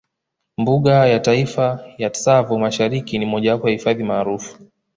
[0.57, 4.57] Mbuga ya Kitaifa ya Tsavo Mashariki ni mojawapo hifadhi maarufu